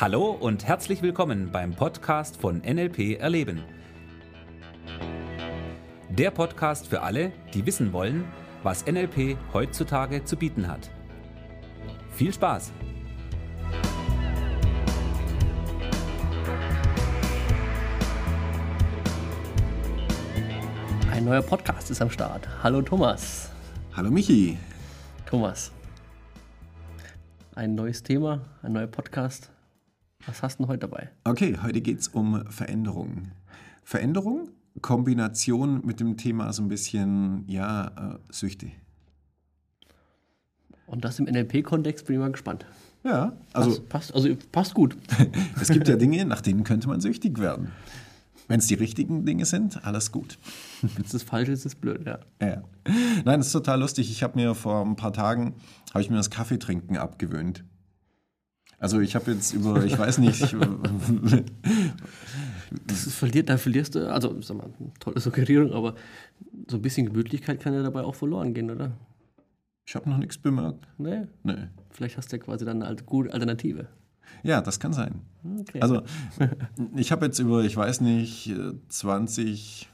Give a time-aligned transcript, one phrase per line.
[0.00, 3.64] Hallo und herzlich willkommen beim Podcast von NLP Erleben.
[6.08, 8.24] Der Podcast für alle, die wissen wollen,
[8.62, 10.88] was NLP heutzutage zu bieten hat.
[12.12, 12.70] Viel Spaß!
[21.10, 22.48] Ein neuer Podcast ist am Start.
[22.62, 23.50] Hallo Thomas.
[23.96, 24.58] Hallo Michi.
[25.26, 25.72] Thomas.
[27.56, 29.50] Ein neues Thema, ein neuer Podcast.
[30.26, 31.10] Was hast du denn heute dabei?
[31.24, 33.30] Okay, heute geht es um Veränderung.
[33.84, 34.50] Veränderung,
[34.82, 38.70] Kombination mit dem Thema so ein bisschen, ja, äh, Süchte.
[40.86, 42.66] Und das im NLP-Kontext bin ich mal gespannt.
[43.04, 44.96] Ja, also passt, passt, also passt gut.
[45.60, 47.70] es gibt ja Dinge, nach denen könnte man süchtig werden.
[48.48, 50.38] Wenn es die richtigen Dinge sind, alles gut.
[50.80, 52.18] Wenn es das falsch ist, ist es blöd, ja.
[52.40, 52.62] ja.
[53.24, 54.10] Nein, das ist total lustig.
[54.10, 55.54] Ich habe mir vor ein paar Tagen,
[55.90, 57.62] habe ich mir das Kaffeetrinken abgewöhnt.
[58.78, 60.40] Also ich habe jetzt über, ich weiß nicht.
[62.86, 65.94] das verliert, da verlierst du, also sag mal, tolle Suggerierung, aber
[66.68, 68.92] so ein bisschen Gemütlichkeit kann ja dabei auch verloren gehen, oder?
[69.84, 70.86] Ich habe noch nichts bemerkt.
[70.98, 71.22] Nee?
[71.42, 71.68] Nee.
[71.90, 73.88] Vielleicht hast du ja quasi dann eine gute Alternative.
[74.42, 75.22] Ja, das kann sein.
[75.60, 75.80] Okay.
[75.80, 76.02] Also
[76.96, 78.54] ich habe jetzt über, ich weiß nicht,
[78.88, 79.88] 20,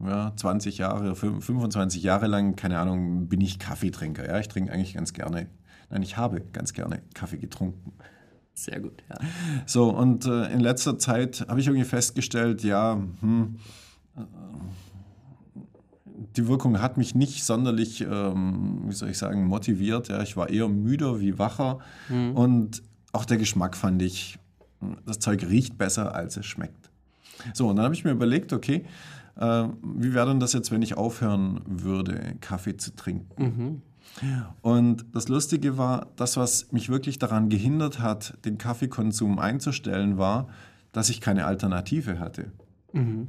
[0.00, 4.26] ja, 20 Jahre, 25 Jahre lang, keine Ahnung, bin ich Kaffeetrinker.
[4.26, 5.46] Ja, ich trinke eigentlich ganz gerne.
[5.88, 7.92] Nein, ich habe ganz gerne Kaffee getrunken.
[8.58, 9.18] Sehr gut, ja.
[9.66, 13.60] So, und äh, in letzter Zeit habe ich irgendwie festgestellt, ja, hm,
[14.16, 14.20] äh,
[16.36, 20.08] die Wirkung hat mich nicht sonderlich, ähm, wie soll ich sagen, motiviert.
[20.08, 21.78] Ja, ich war eher müder wie wacher.
[22.08, 22.32] Mhm.
[22.32, 24.40] Und auch der Geschmack fand ich,
[25.06, 26.90] das Zeug riecht besser, als es schmeckt.
[27.54, 28.86] So, und dann habe ich mir überlegt, okay,
[29.36, 33.42] äh, wie wäre denn das jetzt, wenn ich aufhören würde, Kaffee zu trinken?
[33.42, 33.82] Mhm.
[34.62, 40.48] Und das Lustige war, das, was mich wirklich daran gehindert hat, den Kaffeekonsum einzustellen, war,
[40.92, 42.50] dass ich keine Alternative hatte.
[42.92, 43.28] Mhm.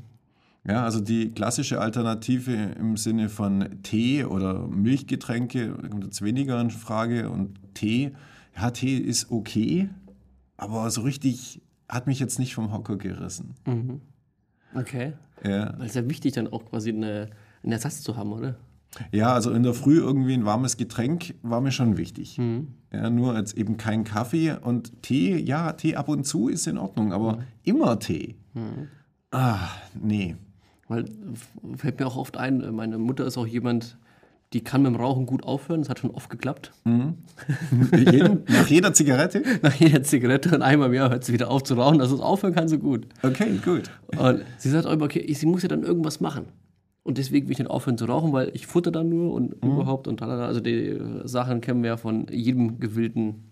[0.68, 6.70] Ja, also die klassische Alternative im Sinne von Tee oder Milchgetränke kommt jetzt weniger in
[6.70, 8.12] Frage und Tee,
[8.56, 9.90] ja, Tee ist okay,
[10.58, 13.56] aber so richtig hat mich jetzt nicht vom Hocker gerissen.
[13.66, 14.02] Mhm.
[14.75, 15.14] Okay.
[15.44, 15.74] Ja.
[15.80, 17.30] Weil es ja wichtig dann auch quasi eine,
[17.64, 18.56] einen Ersatz zu haben, oder?
[19.12, 22.38] Ja, also in der Früh irgendwie ein warmes Getränk war mir schon wichtig.
[22.38, 22.70] Mhm.
[22.92, 26.78] Ja, nur jetzt eben kein Kaffee und Tee, ja, Tee ab und zu ist in
[26.78, 27.44] Ordnung, aber mhm.
[27.64, 28.36] immer Tee.
[28.54, 28.88] Mhm.
[29.32, 30.36] Ah, nee.
[30.88, 31.06] Weil
[31.78, 33.98] fällt mir auch oft ein, meine Mutter ist auch jemand,
[34.54, 35.82] die kann mit dem Rauchen gut aufhören.
[35.82, 36.72] Das hat schon oft geklappt.
[36.84, 37.20] Mhm.
[37.92, 39.44] Jeden, nach jeder Zigarette?
[39.62, 42.02] Nach jeder Zigarette und einmal im Jahr hört sie wieder auf zu rauchen.
[42.02, 43.06] Also aufhören kann sie gut.
[43.22, 43.92] Okay, gut.
[44.18, 46.48] Und sie sagt auch immer, okay, sie muss ja dann irgendwas machen.
[47.04, 49.72] Und deswegen will ich nicht aufhören zu rauchen, weil ich futter dann nur und mhm.
[49.72, 50.46] überhaupt und talala.
[50.46, 53.49] Also die Sachen kennen wir ja von jedem gewillten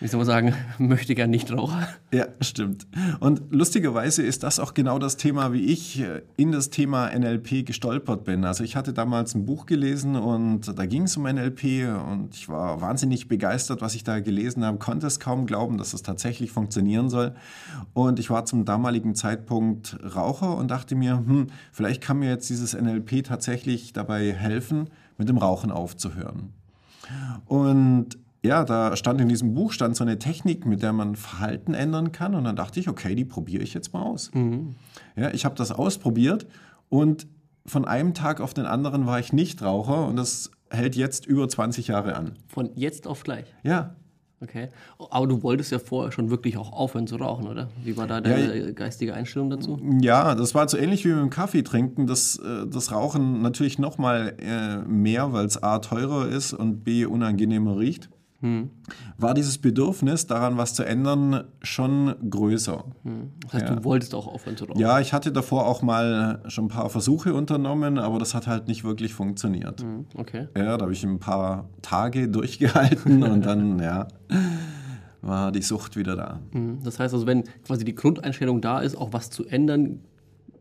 [0.00, 1.88] wie soll man sagen, möchte gern Nichtraucher.
[2.10, 2.86] Ja, stimmt.
[3.20, 7.66] Und lustigerweise ist das auch genau das Thema, wie ich äh, in das Thema NLP
[7.66, 8.44] gestolpert bin.
[8.44, 12.48] Also ich hatte damals ein Buch gelesen und da ging es um NLP und ich
[12.48, 16.50] war wahnsinnig begeistert, was ich da gelesen habe, konnte es kaum glauben, dass es tatsächlich
[16.50, 17.34] funktionieren soll.
[17.92, 22.48] Und ich war zum damaligen Zeitpunkt Raucher und dachte mir, hm, vielleicht kann mir jetzt
[22.48, 26.54] dieses NLP tatsächlich dabei helfen, mit dem Rauchen aufzuhören.
[27.46, 31.74] Und ja, da stand in diesem Buch stand so eine Technik, mit der man Verhalten
[31.74, 32.34] ändern kann.
[32.34, 34.30] Und dann dachte ich, okay, die probiere ich jetzt mal aus.
[34.32, 34.76] Mhm.
[35.16, 36.46] Ja, ich habe das ausprobiert
[36.88, 37.26] und
[37.66, 41.48] von einem Tag auf den anderen war ich nicht Raucher und das hält jetzt über
[41.48, 42.32] 20 Jahre an.
[42.48, 43.44] Von jetzt auf gleich?
[43.62, 43.94] Ja.
[44.42, 44.70] Okay.
[45.10, 47.68] Aber du wolltest ja vorher schon wirklich auch aufhören zu rauchen, oder?
[47.84, 49.78] Wie war da deine ja, geistige Einstellung dazu?
[50.00, 52.06] Ja, das war so ähnlich wie mit dem Kaffee trinken.
[52.06, 56.84] Das, äh, das Rauchen natürlich noch mal äh, mehr, weil es A teurer ist und
[56.84, 58.08] B unangenehmer riecht
[58.40, 58.70] hm.
[59.18, 62.84] war dieses Bedürfnis, daran was zu ändern, schon größer.
[63.02, 63.32] Hm.
[63.42, 63.74] Das heißt, ja.
[63.74, 64.80] du wolltest auch aufhören zu rauchen?
[64.80, 68.66] Ja, ich hatte davor auch mal schon ein paar Versuche unternommen, aber das hat halt
[68.66, 69.82] nicht wirklich funktioniert.
[69.82, 70.06] Hm.
[70.14, 70.48] Okay.
[70.56, 74.08] Ja, da habe ich ein paar Tage durchgehalten und dann, ja,
[75.20, 76.40] war die Sucht wieder da.
[76.52, 76.78] Hm.
[76.82, 80.00] Das heißt also, wenn quasi die Grundeinstellung da ist, auch was zu ändern,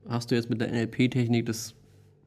[0.09, 1.75] hast du jetzt mit der NLP-Technik das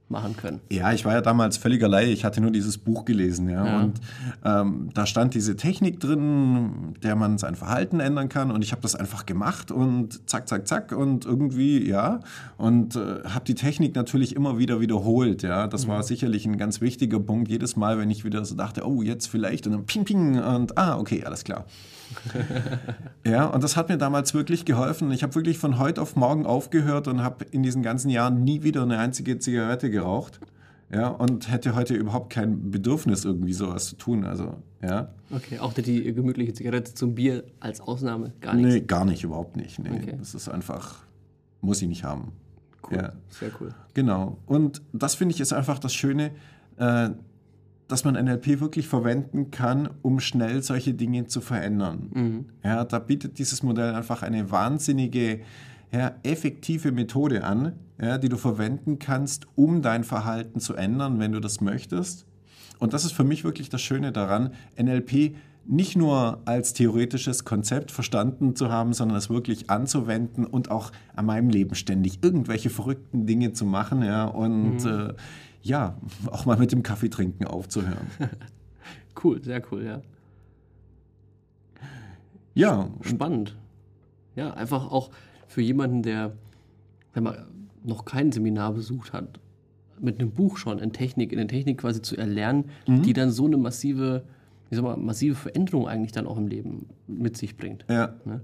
[0.08, 0.60] machen können.
[0.70, 2.10] Ja, ich war ja damals völliger Laie.
[2.10, 3.66] Ich hatte nur dieses Buch gelesen, ja.
[3.66, 3.80] ja.
[3.80, 4.00] Und
[4.44, 8.50] ähm, da stand diese Technik drin, der man sein Verhalten ändern kann.
[8.50, 10.92] Und ich habe das einfach gemacht und zack, zack, zack.
[10.92, 12.20] Und irgendwie, ja.
[12.58, 15.66] Und äh, habe die Technik natürlich immer wieder wiederholt, ja.
[15.66, 15.90] Das mhm.
[15.90, 17.48] war sicherlich ein ganz wichtiger Punkt.
[17.50, 19.66] Jedes Mal, wenn ich wieder so dachte, oh, jetzt vielleicht.
[19.66, 20.38] Und dann ping, ping.
[20.38, 21.64] Und ah, okay, alles klar.
[23.24, 25.10] ja, und das hat mir damals wirklich geholfen.
[25.12, 28.62] Ich habe wirklich von heute auf morgen aufgehört und habe in diesen ganzen Jahren nie
[28.62, 30.40] wieder eine einzige Zigarette geraucht.
[30.92, 34.24] Ja, und hätte heute überhaupt kein Bedürfnis, irgendwie sowas zu tun.
[34.24, 35.08] Also, ja.
[35.30, 38.64] Okay, auch die gemütliche Zigarette zum Bier als Ausnahme gar nicht.
[38.66, 39.78] Nee, gar nicht, überhaupt nicht.
[39.78, 40.16] Nee, Okay.
[40.18, 41.04] das ist einfach,
[41.62, 42.32] muss ich nicht haben.
[42.90, 43.12] Cool, Ja.
[43.30, 43.72] sehr cool.
[43.94, 44.36] Genau.
[44.44, 46.32] Und das finde ich ist einfach das Schöne,
[46.76, 47.08] äh,
[47.88, 52.46] dass man NLP wirklich verwenden kann, um schnell solche Dinge zu verändern.
[52.62, 55.40] Ja, da bietet dieses Modell einfach eine wahnsinnige,
[55.92, 61.32] ja, effektive Methode an, ja, die du verwenden kannst, um dein Verhalten zu ändern, wenn
[61.32, 62.26] du das möchtest.
[62.78, 67.92] Und das ist für mich wirklich das Schöne daran, NLP nicht nur als theoretisches Konzept
[67.92, 73.26] verstanden zu haben, sondern es wirklich anzuwenden und auch an meinem Leben ständig irgendwelche verrückten
[73.26, 75.14] Dinge zu machen, ja, und äh,
[75.62, 75.96] ja,
[76.30, 78.08] auch mal mit dem Kaffee trinken aufzuhören.
[79.22, 80.00] Cool, sehr cool, ja.
[82.54, 83.56] ja, Spannend.
[84.34, 85.10] Ja, einfach auch
[85.52, 86.32] für jemanden, der
[87.14, 87.36] wenn man
[87.84, 89.38] noch kein Seminar besucht hat,
[90.00, 93.44] mit einem Buch schon in Technik, in der Technik quasi zu erlernen, die dann so
[93.46, 94.24] eine massive,
[94.70, 97.84] wie sag mal, massive Veränderung eigentlich dann auch im Leben mit sich bringt.
[97.88, 98.40] ja, Ne?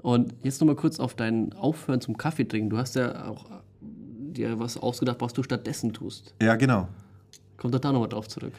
[0.00, 2.68] Und jetzt nochmal kurz auf dein Aufhören zum Kaffee trinken.
[2.68, 3.46] Du hast ja auch
[3.80, 6.34] dir was ausgedacht, was du stattdessen tust.
[6.40, 6.88] ja, genau.
[7.56, 8.52] Kommt doch da nochmal drauf zurück.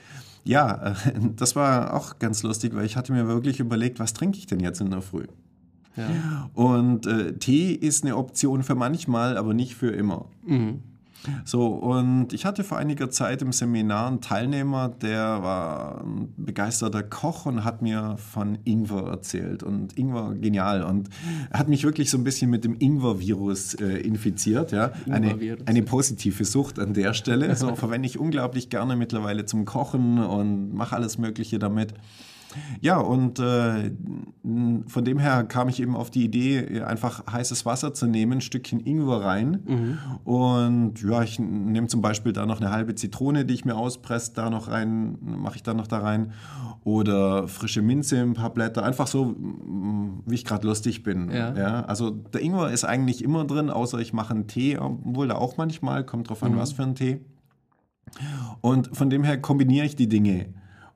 [0.43, 0.95] Ja, äh,
[1.35, 4.59] das war auch ganz lustig, weil ich hatte mir wirklich überlegt, was trinke ich denn
[4.59, 5.25] jetzt in der Früh?
[5.95, 6.49] Ja.
[6.53, 10.25] Und äh, Tee ist eine Option für manchmal, aber nicht für immer.
[11.43, 17.03] So, und ich hatte vor einiger Zeit im Seminar einen Teilnehmer, der war ein begeisterter
[17.03, 19.63] Koch und hat mir von Ingwer erzählt.
[19.63, 20.83] Und Ingwer, genial.
[20.83, 21.09] Und
[21.49, 24.71] er hat mich wirklich so ein bisschen mit dem Ingwer-Virus äh, infiziert.
[24.71, 24.91] Ja?
[25.09, 27.55] Eine, eine positive Sucht an der Stelle.
[27.55, 31.93] So verwende ich unglaublich gerne mittlerweile zum Kochen und mache alles Mögliche damit.
[32.81, 33.91] Ja, und äh,
[34.87, 38.41] von dem her kam ich eben auf die Idee, einfach heißes Wasser zu nehmen, ein
[38.41, 39.61] Stückchen Ingwer rein.
[40.23, 44.33] Und ja, ich nehme zum Beispiel da noch eine halbe Zitrone, die ich mir auspresse,
[44.35, 46.33] da noch rein, mache ich da noch da rein.
[46.83, 49.35] Oder frische Minze, ein paar Blätter, einfach so,
[50.25, 51.31] wie ich gerade lustig bin.
[51.31, 51.53] Ja.
[51.85, 55.57] also der Ingwer ist eigentlich immer drin, außer ich mache einen Tee, obwohl da auch
[55.57, 57.21] manchmal, kommt drauf an, was für ein Tee.
[58.61, 60.47] Und von dem her kombiniere ich die Dinge.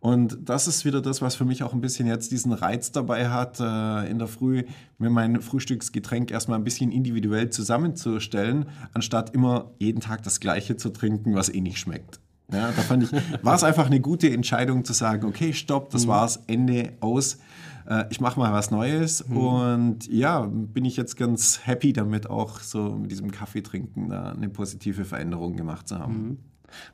[0.02, 3.30] Und das ist wieder das, was für mich auch ein bisschen jetzt diesen Reiz dabei
[3.30, 4.64] hat, äh, in der Früh
[4.98, 10.90] mir mein Frühstücksgetränk erstmal ein bisschen individuell zusammenzustellen, anstatt immer jeden Tag das Gleiche zu
[10.90, 12.22] trinken, was eh nicht schmeckt.
[12.52, 13.12] Ja, da fand ich,
[13.44, 17.38] war es einfach eine gute Entscheidung zu sagen, okay, stopp, das war's, Ende, aus.
[17.86, 22.62] Äh, Ich mache mal was Neues und ja, bin ich jetzt ganz happy damit, auch
[22.62, 26.40] so mit diesem Kaffee trinken da eine positive Veränderung gemacht zu haben.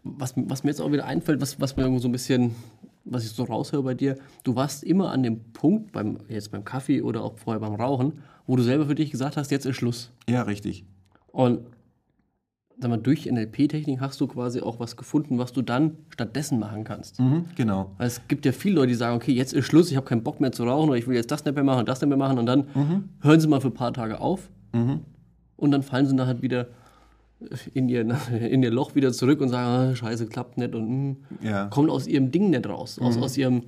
[0.04, 2.56] Was, was mir jetzt auch wieder einfällt, was, was mir irgendwo so ein bisschen,
[3.06, 6.66] was ich so raushöre bei dir, du warst immer an dem Punkt, beim, jetzt beim
[6.66, 8.14] Kaffee oder auch vorher beim Rauchen,
[8.48, 10.12] wo du selber für dich gesagt hast, jetzt ist Schluss.
[10.28, 10.86] Ja, richtig.
[11.28, 11.62] Und
[12.80, 16.84] sag mal, durch NLP-Technik hast du quasi auch was gefunden, was du dann stattdessen machen
[16.84, 17.20] kannst.
[17.20, 17.92] Mhm, genau.
[17.98, 20.24] Weil es gibt ja viele Leute, die sagen, okay, jetzt ist Schluss, ich habe keinen
[20.24, 22.10] Bock mehr zu rauchen oder ich will jetzt das nicht mehr machen und das nicht
[22.10, 22.66] mehr machen und dann
[23.22, 24.50] hören sie mal für ein paar Tage auf
[25.56, 26.68] und dann fallen sie nachher wieder
[27.74, 28.02] in ihr,
[28.50, 31.68] in ihr Loch wieder zurück und sagen, ah, scheiße, klappt nicht und mm, Ja.
[31.68, 33.64] kommen aus ihrem Ding nicht raus, aus, aus, ihrem,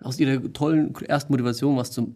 [0.00, 2.14] aus ihrer tollen ersten Motivation, was zu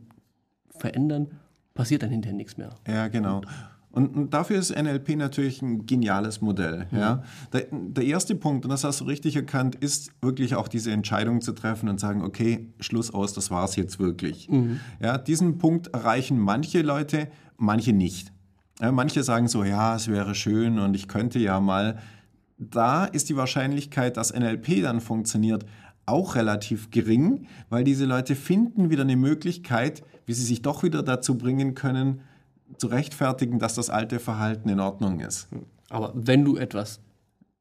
[0.78, 1.28] verändern,
[1.74, 2.70] passiert dann hinterher nichts mehr.
[2.86, 3.42] Ja, genau.
[3.90, 6.86] Und, und dafür ist NLP natürlich ein geniales Modell.
[6.92, 7.22] Ja?
[7.54, 11.40] Der, der erste Punkt, und das hast du richtig erkannt, ist wirklich auch diese Entscheidung
[11.40, 14.50] zu treffen und sagen, okay, Schluss aus, das war's jetzt wirklich.
[15.00, 18.32] Ja, diesen Punkt erreichen manche Leute, manche nicht.
[18.80, 21.98] Manche sagen so, ja, es wäre schön und ich könnte ja mal.
[22.58, 25.64] Da ist die Wahrscheinlichkeit, dass NLP dann funktioniert,
[26.04, 31.02] auch relativ gering, weil diese Leute finden wieder eine Möglichkeit, wie sie sich doch wieder
[31.02, 32.20] dazu bringen können,
[32.78, 35.48] zu rechtfertigen, dass das alte Verhalten in Ordnung ist.
[35.88, 37.00] Aber wenn du etwas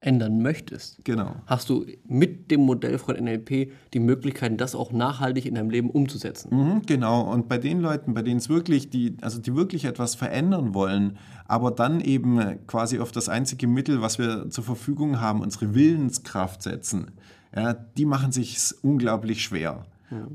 [0.06, 1.36] ändern möchtest, Genau.
[1.46, 5.90] hast du mit dem Modell von NLP die Möglichkeit, das auch nachhaltig in deinem Leben
[5.90, 6.50] umzusetzen.
[6.56, 7.22] Mhm, genau.
[7.32, 11.18] Und bei den Leuten, bei denen es wirklich, die, also die wirklich etwas verändern wollen,
[11.48, 16.62] aber dann eben quasi auf das einzige Mittel, was wir zur Verfügung haben, unsere Willenskraft
[16.62, 17.12] setzen,
[17.56, 19.86] ja, die machen sich unglaublich schwer.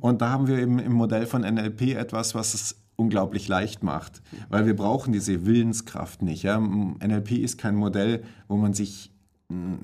[0.00, 4.20] Und da haben wir eben im Modell von NLP etwas, was es unglaublich leicht macht,
[4.48, 6.42] weil wir brauchen diese Willenskraft nicht.
[6.42, 6.58] Ja.
[6.58, 9.12] NLP ist kein Modell, wo man sich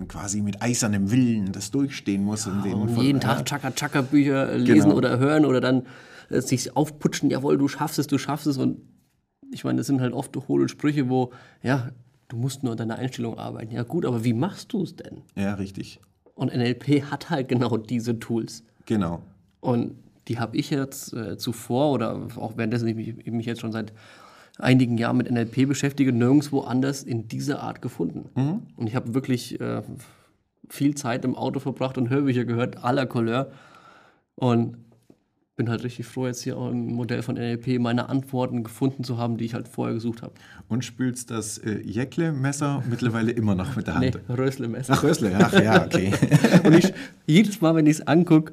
[0.09, 2.47] quasi mit eisernem Willen das durchstehen muss.
[2.47, 3.35] und den Und von- jeden ja.
[3.35, 4.97] Tag Chaka-Chaka-Bücher äh, lesen Genau.
[4.97, 5.83] oder hören oder dann
[6.31, 8.59] äh, sich aufputschen, jawohl, du schaffst es, du schaffst es.
[8.59, 8.79] Und
[9.53, 11.33] ich meine, das sind halt oft hohle Sprüche, wo,
[11.63, 11.91] ja,
[12.29, 13.73] du musst nur an deiner Einstellung arbeiten.
[13.73, 15.23] Ja gut, aber wie machst du es denn?
[15.37, 16.01] Ja, richtig.
[16.35, 18.63] Und NLP hat halt genau diese Tools.
[18.87, 19.23] Genau.
[19.61, 19.95] Und
[20.29, 23.73] die habe ich jetzt äh, zuvor oder auch währenddessen ich mich, ich mich jetzt schon
[23.73, 23.93] seit
[24.59, 28.31] einigen Jahren mit NLP beschäftige, nirgendwo anders in dieser Art gefunden.
[28.77, 29.83] Und ich habe wirklich äh,
[30.69, 33.51] viel Zeit im Auto verbracht und Hörbücher gehört, la Couleur.
[34.35, 34.77] Und
[35.57, 39.17] bin halt richtig froh, jetzt hier auch im Modell von NLP meine Antworten gefunden zu
[39.17, 40.35] haben, die ich halt vorher gesucht habe.
[40.69, 44.21] Und spülst das äh, Jäckle-Messer mittlerweile immer noch mit der Hand?
[44.29, 44.93] Nee, Rösle-Messer.
[44.95, 46.13] Ach, Rösle, ach ja, okay.
[46.65, 46.93] Und ich,
[47.27, 48.53] jedes Mal, wenn ich es angucke,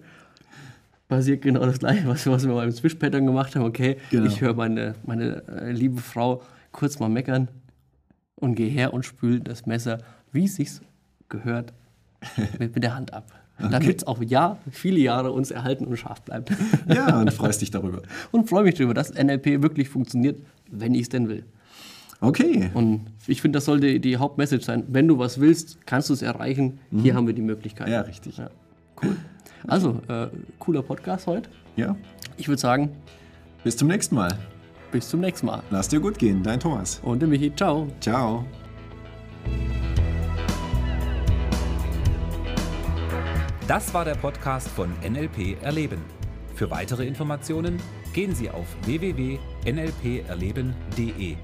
[1.18, 3.66] passiert genau das Gleiche, was, was wir beim Switch-Pattern gemacht haben.
[3.66, 4.26] Okay, Genau.
[4.28, 6.42] ich höre meine, meine äh, liebe Frau
[6.72, 7.48] kurz mal meckern
[8.36, 10.00] und gehe her und spüle das Messer,
[10.32, 10.70] wie es sich
[11.30, 11.74] gehört,
[12.60, 13.32] mit, mit der Hand ab.
[13.60, 16.52] Damit es auch ja, viele Jahre uns erhalten und scharf bleibt.
[16.88, 18.02] Ja, und freust dich darüber.
[18.32, 20.40] und freue mich darüber, dass NLP wirklich funktioniert,
[20.72, 21.44] wenn ich es denn will.
[22.20, 24.84] Okay, Und ich finde, das sollte die Hauptmessage sein.
[24.88, 26.80] Wenn du was willst, kannst du es erreichen.
[26.90, 27.90] Hier haben wir die Möglichkeit.
[27.90, 28.38] ja, richtig.
[28.38, 28.50] Ja.
[29.68, 30.28] Also, äh,
[30.60, 31.50] cooler Podcast heute.
[31.76, 31.96] Ja,
[32.38, 32.90] Ich würde sagen,
[33.64, 34.38] bis zum nächsten Mal.
[34.92, 35.62] bis zum nächsten Mal.
[35.72, 37.00] Lass dir gut gehen, dein Thomas.
[37.04, 37.88] Und der Michi, ciao.
[38.00, 38.46] Ciao.
[43.68, 46.02] Das war der Podcast von NLP Erleben.
[46.56, 47.80] Für weitere Informationen
[48.14, 51.36] gehen Sie auf www.nlperleben.de.